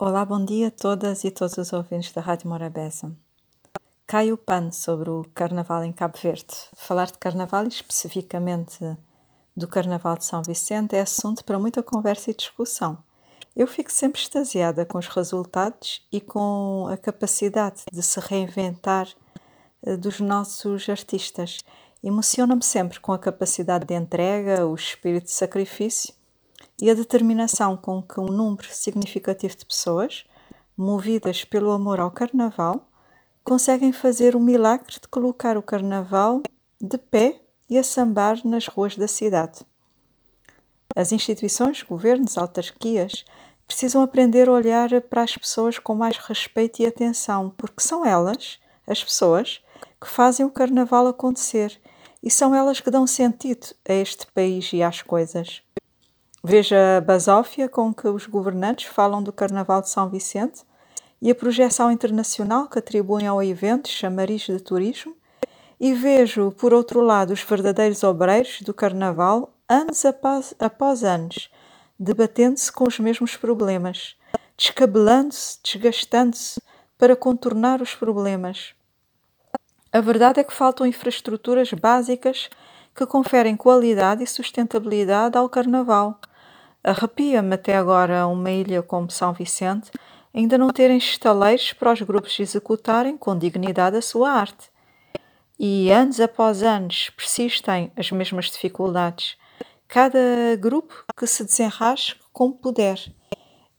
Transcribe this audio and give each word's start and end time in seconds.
Olá, 0.00 0.24
bom 0.24 0.44
dia 0.44 0.68
a 0.68 0.70
todas 0.70 1.24
e 1.24 1.30
todos 1.32 1.58
os 1.58 1.72
ouvintes 1.72 2.12
da 2.12 2.20
Rádio 2.20 2.48
Morabeza. 2.48 3.10
Cai 4.06 4.30
o 4.30 4.38
pano 4.38 4.72
sobre 4.72 5.10
o 5.10 5.24
Carnaval 5.34 5.82
em 5.82 5.90
Cabo 5.90 6.16
Verde. 6.22 6.54
Falar 6.76 7.06
de 7.06 7.18
Carnaval 7.18 7.64
e 7.64 7.68
especificamente 7.68 8.78
do 9.56 9.66
Carnaval 9.66 10.16
de 10.16 10.24
São 10.24 10.40
Vicente 10.40 10.94
é 10.94 11.00
assunto 11.00 11.44
para 11.44 11.58
muita 11.58 11.82
conversa 11.82 12.30
e 12.30 12.34
discussão. 12.34 12.96
Eu 13.56 13.66
fico 13.66 13.90
sempre 13.90 14.20
extasiada 14.20 14.86
com 14.86 14.98
os 14.98 15.08
resultados 15.08 16.06
e 16.12 16.20
com 16.20 16.86
a 16.88 16.96
capacidade 16.96 17.82
de 17.92 18.00
se 18.00 18.20
reinventar 18.20 19.08
eh, 19.82 19.96
dos 19.96 20.20
nossos 20.20 20.88
artistas. 20.88 21.58
Emociona-me 22.04 22.62
sempre 22.62 23.00
com 23.00 23.12
a 23.12 23.18
capacidade 23.18 23.84
de 23.84 23.94
entrega, 23.94 24.64
o 24.64 24.76
espírito 24.76 25.24
de 25.24 25.32
sacrifício 25.32 26.14
e 26.80 26.90
a 26.90 26.94
determinação 26.94 27.76
com 27.76 28.02
que 28.02 28.20
um 28.20 28.26
número 28.26 28.68
significativo 28.70 29.56
de 29.56 29.66
pessoas, 29.66 30.24
movidas 30.76 31.44
pelo 31.44 31.72
amor 31.72 31.98
ao 32.00 32.10
Carnaval, 32.10 32.88
conseguem 33.42 33.92
fazer 33.92 34.36
o 34.36 34.40
milagre 34.40 34.94
de 35.00 35.08
colocar 35.08 35.56
o 35.56 35.62
Carnaval 35.62 36.42
de 36.80 36.98
pé 36.98 37.40
e 37.68 37.76
a 37.78 37.82
sambar 37.82 38.40
nas 38.44 38.66
ruas 38.66 38.96
da 38.96 39.08
cidade. 39.08 39.60
As 40.94 41.12
instituições, 41.12 41.82
governos, 41.82 42.38
autarquias 42.38 43.24
precisam 43.66 44.02
aprender 44.02 44.48
a 44.48 44.52
olhar 44.52 45.00
para 45.02 45.22
as 45.22 45.36
pessoas 45.36 45.78
com 45.78 45.94
mais 45.94 46.16
respeito 46.16 46.80
e 46.80 46.86
atenção, 46.86 47.52
porque 47.56 47.82
são 47.82 48.04
elas, 48.04 48.58
as 48.86 49.04
pessoas, 49.04 49.62
que 50.00 50.08
fazem 50.08 50.46
o 50.46 50.50
Carnaval 50.50 51.06
acontecer 51.06 51.78
e 52.22 52.30
são 52.30 52.54
elas 52.54 52.80
que 52.80 52.90
dão 52.90 53.06
sentido 53.06 53.68
a 53.88 53.92
este 53.92 54.26
país 54.28 54.72
e 54.72 54.82
às 54.82 55.02
coisas. 55.02 55.62
Veja 56.50 56.96
a 56.96 57.00
basófia 57.02 57.68
com 57.68 57.92
que 57.92 58.08
os 58.08 58.26
governantes 58.26 58.86
falam 58.86 59.22
do 59.22 59.30
Carnaval 59.30 59.82
de 59.82 59.90
São 59.90 60.08
Vicente 60.08 60.62
e 61.20 61.30
a 61.30 61.34
projeção 61.34 61.92
internacional 61.92 62.68
que 62.68 62.78
atribuem 62.78 63.26
ao 63.26 63.42
evento 63.42 63.86
chamariz 63.86 64.46
de 64.46 64.58
turismo, 64.58 65.14
e 65.78 65.92
vejo, 65.92 66.50
por 66.52 66.72
outro 66.72 67.02
lado, 67.02 67.34
os 67.34 67.42
verdadeiros 67.42 68.02
obreiros 68.02 68.62
do 68.62 68.72
Carnaval, 68.72 69.52
anos 69.68 70.06
após, 70.06 70.54
após 70.58 71.04
anos, 71.04 71.50
debatendo-se 71.98 72.72
com 72.72 72.88
os 72.88 72.98
mesmos 72.98 73.36
problemas, 73.36 74.16
descabelando-se, 74.56 75.58
desgastando-se 75.62 76.62
para 76.96 77.14
contornar 77.14 77.82
os 77.82 77.94
problemas. 77.94 78.72
A 79.92 80.00
verdade 80.00 80.40
é 80.40 80.44
que 80.44 80.54
faltam 80.54 80.86
infraestruturas 80.86 81.70
básicas 81.74 82.48
que 82.96 83.04
conferem 83.04 83.54
qualidade 83.54 84.24
e 84.24 84.26
sustentabilidade 84.26 85.36
ao 85.36 85.46
Carnaval. 85.46 86.18
Arrepia-me 86.88 87.54
até 87.54 87.76
agora 87.76 88.26
uma 88.26 88.50
ilha 88.50 88.82
como 88.82 89.10
São 89.10 89.34
Vicente 89.34 89.90
ainda 90.32 90.56
não 90.56 90.70
terem 90.70 90.96
estaleiros 90.96 91.74
para 91.74 91.92
os 91.92 92.00
grupos 92.00 92.40
executarem 92.40 93.14
com 93.14 93.36
dignidade 93.36 93.98
a 93.98 94.00
sua 94.00 94.30
arte. 94.30 94.70
E 95.58 95.90
anos 95.90 96.18
após 96.18 96.62
anos 96.62 97.10
persistem 97.10 97.92
as 97.94 98.10
mesmas 98.10 98.46
dificuldades 98.46 99.36
cada 99.86 100.56
grupo 100.58 101.04
que 101.14 101.26
se 101.26 101.44
desenrasque 101.44 102.20
como 102.32 102.54
puder. 102.54 102.98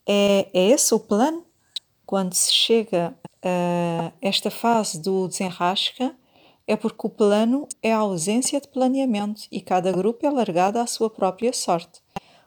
É, 0.08 0.48
é 0.54 0.70
esse 0.70 0.94
o 0.94 1.00
plano? 1.00 1.44
Quando 2.06 2.36
se 2.36 2.54
chega 2.54 3.16
a 3.44 4.12
esta 4.22 4.52
fase 4.52 5.02
do 5.02 5.28
desenrasca, 5.28 6.16
é 6.68 6.76
porque 6.76 7.08
o 7.08 7.10
plano 7.10 7.68
é 7.82 7.92
a 7.92 7.98
ausência 7.98 8.62
de 8.62 8.68
planeamento 8.68 9.48
e 9.52 9.62
cada 9.62 9.92
grupo 9.92 10.28
é 10.28 10.30
largado 10.30 10.78
à 10.78 10.86
sua 10.86 11.10
própria 11.10 11.52
sorte. 11.52 12.02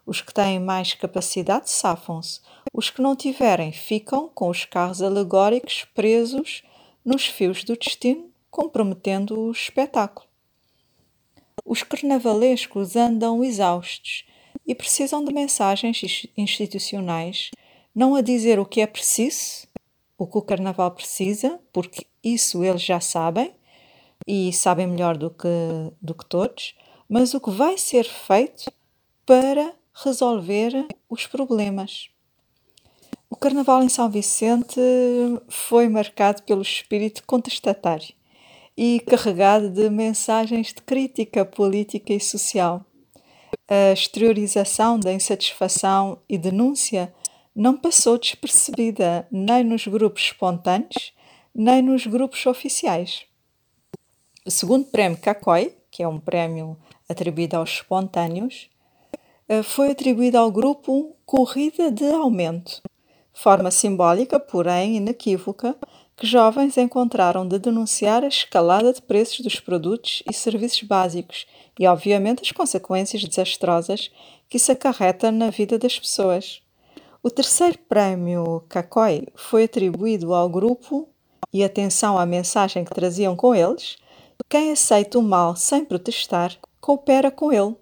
Os 0.05 0.20
que 0.20 0.34
têm 0.34 0.58
mais 0.58 0.95
capacidade 0.95 1.70
safam-se, 1.70 2.41
os 2.72 2.91
que 2.91 3.00
não 3.00 3.14
tiverem 3.14 3.70
ficam 3.70 4.28
com 4.28 4.48
os 4.48 4.64
carros 4.64 5.00
alegóricos 5.00 5.86
presos 5.95 6.62
nos 7.05 7.27
fios 7.27 7.62
do 7.62 7.77
destino, 7.77 8.30
comprometendo 8.50 9.39
o 9.39 9.53
espetáculo. 9.53 10.27
Os 11.64 11.83
carnavalescos 11.83 12.96
andam 12.96 13.45
exaustos 13.45 14.24
e 14.67 14.74
precisam 14.74 15.24
de 15.24 15.33
mensagens 15.33 16.27
institucionais, 16.36 17.51
não 17.95 18.14
a 18.14 18.20
dizer 18.20 18.58
o 18.58 18.67
que 18.67 18.80
é 18.80 18.86
preciso, 18.86 19.69
o 20.19 20.27
que 20.27 20.39
o 20.39 20.42
carnaval 20.42 20.90
precisa, 20.90 21.61
porque 21.73 22.07
isso 22.23 22.63
eles 22.64 22.83
já 22.83 23.01
sabem 23.01 23.55
e 24.27 24.52
sabem 24.52 24.86
melhor 24.86 25.17
do 25.17 25.30
que, 25.30 25.48
do 26.01 26.14
que 26.14 26.27
todos, 26.27 26.74
mas 27.08 27.34
o 27.34 27.40
que 27.40 27.51
vai 27.51 27.79
ser 27.79 28.05
feito 28.05 28.73
para 29.27 29.74
resolver 29.95 30.86
os 31.08 31.27
problemas. 31.27 32.08
O 33.29 33.36
Carnaval 33.36 33.83
em 33.83 33.89
São 33.89 34.11
Vicente 34.11 34.80
foi 35.48 35.89
marcado 35.89 36.42
pelo 36.42 36.63
espírito 36.63 37.23
contestatário 37.27 38.14
e 38.77 39.01
carregado 39.01 39.70
de 39.70 39.89
mensagens 39.91 40.69
de 40.69 40.83
crítica 40.83 41.45
política 41.45 42.13
e 42.13 42.20
social. 42.20 42.85
A 43.69 43.92
exteriorização 43.92 44.98
da 44.98 45.13
insatisfação 45.13 46.19
e 46.29 46.36
denúncia 46.36 47.13
não 47.55 47.77
passou 47.77 48.19
despercebida 48.19 49.27
nem 49.31 49.63
nos 49.63 49.86
grupos 49.86 50.23
espontâneos, 50.23 51.13
nem 51.55 51.83
nos 51.83 52.07
grupos 52.07 52.45
oficiais. 52.47 53.27
O 54.45 54.51
segundo 54.51 54.86
prémio 54.86 55.19
CACOI, 55.19 55.75
que 55.91 56.02
é 56.02 56.08
um 56.08 56.19
prémio 56.19 56.77
atribuído 57.08 57.57
aos 57.57 57.70
espontâneos, 57.70 58.69
foi 59.64 59.91
atribuído 59.91 60.39
ao 60.39 60.51
grupo 60.51 61.17
Corrida 61.27 61.91
de 61.91 62.05
Aumento, 62.13 62.80
forma 63.33 63.70
simbólica, 63.70 64.39
porém 64.39 64.97
inequívoca, 64.97 65.77
que 66.17 66.27
jovens 66.27 66.77
encontraram 66.77 67.47
de 67.47 67.58
denunciar 67.58 68.23
a 68.23 68.29
escalada 68.29 68.92
de 68.92 69.02
preços 69.02 69.41
dos 69.41 69.58
produtos 69.58 70.23
e 70.29 70.33
serviços 70.33 70.83
básicos 70.83 71.47
e, 71.79 71.86
obviamente, 71.86 72.42
as 72.42 72.52
consequências 72.52 73.25
desastrosas 73.25 74.11
que 74.48 74.57
isso 74.57 74.70
acarreta 74.70 75.33
na 75.33 75.51
vida 75.51 75.79
das 75.79 75.98
pessoas. 75.98 76.63
O 77.23 77.31
terceiro 77.31 77.79
prémio 77.89 78.64
CACOI 78.69 79.27
foi 79.35 79.64
atribuído 79.64 80.35
ao 80.35 80.48
grupo, 80.48 81.08
e 81.52 81.63
atenção 81.63 82.19
à 82.19 82.25
mensagem 82.25 82.85
que 82.85 82.95
traziam 82.95 83.36
com 83.36 83.55
eles: 83.55 83.97
quem 84.48 84.73
aceita 84.73 85.19
o 85.19 85.23
mal 85.23 85.55
sem 85.55 85.85
protestar, 85.85 86.57
coopera 86.81 87.31
com 87.31 87.52
ele. 87.52 87.77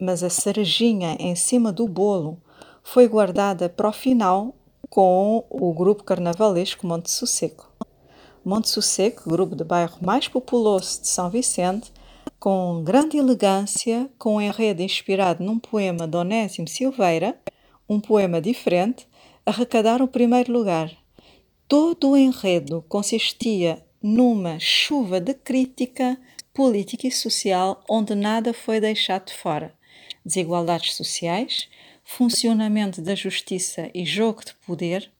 Mas 0.00 0.22
a 0.22 0.30
cerejinha 0.30 1.16
em 1.20 1.34
cima 1.34 1.70
do 1.70 1.86
bolo 1.86 2.40
foi 2.82 3.06
guardada 3.06 3.68
para 3.68 3.90
o 3.90 3.92
final 3.92 4.54
com 4.88 5.44
o 5.50 5.72
grupo 5.74 6.02
carnavalesco 6.02 6.86
Monte 6.86 7.10
Sossego. 7.10 7.66
Monte 8.44 8.70
Sossego, 8.70 9.22
grupo 9.26 9.54
de 9.54 9.62
bairro 9.62 9.98
mais 10.00 10.26
populoso 10.26 11.02
de 11.02 11.08
São 11.08 11.28
Vicente, 11.28 11.92
com 12.38 12.82
grande 12.82 13.18
elegância, 13.18 14.10
com 14.18 14.36
um 14.36 14.40
enredo 14.40 14.80
inspirado 14.82 15.44
num 15.44 15.58
poema 15.58 16.08
de 16.08 16.16
Onésimo 16.16 16.66
Silveira, 16.66 17.38
um 17.86 18.00
poema 18.00 18.40
diferente, 18.40 19.06
arrecadaram 19.44 20.06
o 20.06 20.08
primeiro 20.08 20.50
lugar. 20.50 20.90
Todo 21.68 22.10
o 22.10 22.16
enredo 22.16 22.82
consistia 22.88 23.84
numa 24.02 24.58
chuva 24.58 25.20
de 25.20 25.34
crítica 25.34 26.18
política 26.54 27.06
e 27.06 27.12
social 27.12 27.84
onde 27.88 28.14
nada 28.14 28.54
foi 28.54 28.80
deixado 28.80 29.26
de 29.26 29.34
fora. 29.34 29.78
Desigualdades 30.24 30.94
sociais, 30.94 31.68
funcionamento 32.04 33.00
da 33.00 33.14
justiça 33.14 33.90
e 33.94 34.04
jogo 34.04 34.44
de 34.44 34.54
poder, 34.66 35.10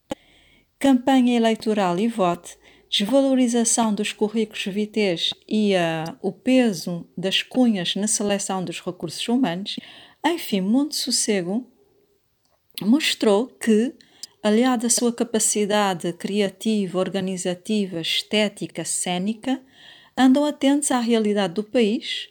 campanha 0.77 1.35
eleitoral 1.35 1.97
e 1.99 2.07
voto, 2.07 2.57
desvalorização 2.89 3.93
dos 3.93 4.11
currículos 4.11 4.65
vites 4.65 5.33
e 5.47 5.73
uh, 5.73 6.17
o 6.21 6.31
peso 6.31 7.07
das 7.17 7.41
cunhas 7.41 7.95
na 7.95 8.07
seleção 8.07 8.63
dos 8.63 8.81
recursos 8.81 9.25
humanos, 9.27 9.77
enfim, 10.25 10.59
Monte 10.59 10.97
Sossego 10.97 11.65
mostrou 12.81 13.47
que, 13.47 13.93
aliado 14.43 14.85
à 14.85 14.89
sua 14.89 15.13
capacidade 15.13 16.11
criativa, 16.13 16.99
organizativa, 16.99 18.01
estética, 18.01 18.83
cênica, 18.83 19.61
andam 20.17 20.43
atentos 20.43 20.91
à 20.91 20.99
realidade 20.99 21.53
do 21.53 21.63
país 21.63 22.27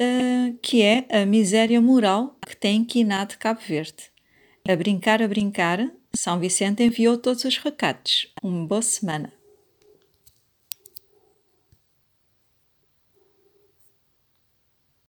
uh, 0.00 0.58
que 0.62 0.82
é 0.82 1.06
a 1.10 1.26
miséria 1.26 1.80
moral 1.80 2.36
que 2.46 2.56
tem 2.56 2.80
inquinado 2.80 3.36
Cabo 3.38 3.60
Verde. 3.60 4.10
A 4.68 4.74
brincar, 4.74 5.22
a 5.22 5.28
brincar, 5.28 5.90
São 6.14 6.38
Vicente 6.38 6.82
enviou 6.82 7.16
todos 7.16 7.44
os 7.44 7.56
recados. 7.58 8.32
Uma 8.42 8.66
boa 8.66 8.82
semana. 8.82 9.32